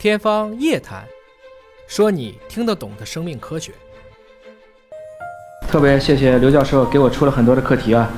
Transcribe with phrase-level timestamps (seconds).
[0.00, 1.02] 天方夜谭，
[1.86, 3.70] 说你听得懂的生命科学。
[5.68, 8.08] 特别谢谢刘教授给我出了很多的课题啊。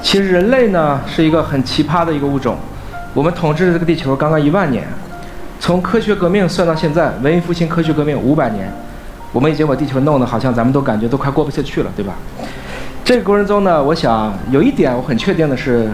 [0.00, 2.56] 其实人类呢是一个很奇葩的一个物种，
[3.14, 4.86] 我们统治这个地球刚刚一万年，
[5.58, 8.72] 从科学革命算到现在，文艺复兴、科学革命五百年，
[9.32, 12.14] 我们已经把地球弄得好像咱们都感觉都快过不下去了，对吧？
[13.04, 15.90] 这个过程中呢，我想有一点我很确定的是，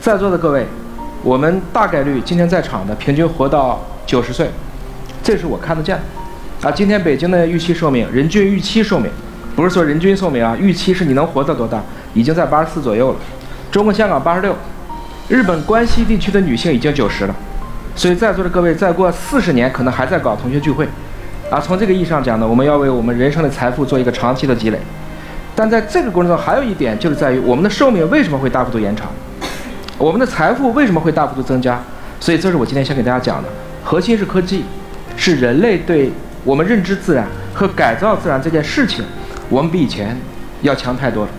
[0.00, 0.68] 在座的各位，
[1.24, 4.48] 我们大概率今天在场的平均活到九十岁。
[5.28, 5.94] 这是我看得见
[6.62, 9.10] 的，啊，今天北京的预期寿命，人均预期寿命，
[9.54, 11.82] 不是说人均寿命啊，预期是你能活到多大，
[12.14, 13.16] 已经在八十四左右了。
[13.70, 14.56] 中国香港八十六，
[15.28, 17.34] 日本关西地区的女性已经九十了，
[17.94, 20.88] 所以在座的各位，再过四十年可能还在搞同学聚会，
[21.50, 24.78] 啊，从这个意义上讲呢，我们要为我们人生的财富做一个长期的积累。
[25.54, 29.08] 但在这个过程中，还有一点就是在于我们的寿命为什么会大幅度延长，
[29.98, 31.78] 我们的财富为什么会大幅度增加？
[32.18, 33.48] 所以这是我今天想给大家讲的，
[33.84, 34.64] 核心是科技。
[35.18, 36.10] 是人类对
[36.44, 39.04] 我们认知自然和改造自然这件事情，
[39.50, 40.16] 我们比以前
[40.62, 41.30] 要强太多了。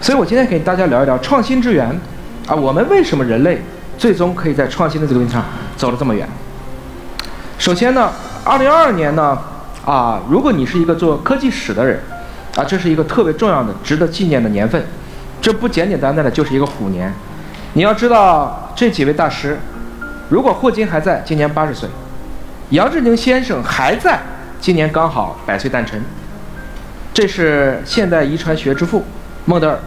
[0.00, 1.86] 所以我今天给大家聊一聊创新之源
[2.48, 3.62] 啊，我们为什么人类
[3.98, 5.44] 最终可以在创新的这个路上
[5.76, 6.26] 走了这么远？
[7.58, 8.10] 首先呢，
[8.44, 9.38] 二零二二年呢，
[9.84, 12.00] 啊，如果你是一个做科技史的人，
[12.56, 14.82] 啊，这是一个特别重要的、值得纪念的年份。
[15.40, 17.12] 这不简简单单的就是一个虎年。
[17.74, 19.58] 你要知道，这几位大师，
[20.30, 21.88] 如果霍金还在，今年八十岁。
[22.72, 24.18] 杨振宁先生还在，
[24.58, 26.02] 今年刚好百岁诞辰。
[27.12, 29.04] 这是现代遗传学之父
[29.44, 29.78] 孟德尔，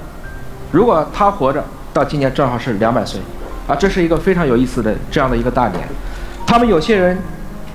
[0.72, 3.19] 如果他活着，到今年正好是两百岁，
[3.67, 5.81] 啊，这是一个非常有意思的这样的一个大年。
[6.45, 7.17] 他们有些人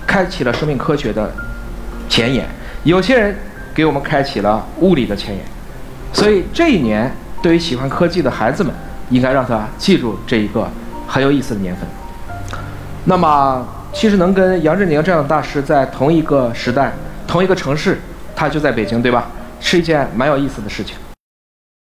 [0.06, 1.32] 开启了生命科学的
[2.08, 2.48] 前沿，
[2.84, 3.36] 有些人
[3.74, 5.44] 给我们开启了物理的前沿。
[6.12, 8.72] 所以这一年，对于喜欢科技的孩子们，
[9.08, 10.70] 应该让他记住这一个
[11.08, 11.84] 很有意思的年份。
[13.06, 13.66] 那么。
[13.92, 16.92] 其实能跟杨振宁这样的大师在同一个时代、
[17.26, 17.98] 同一个城市，
[18.34, 19.28] 他就在北京，对吧？
[19.60, 20.96] 是一件蛮有意思的事情。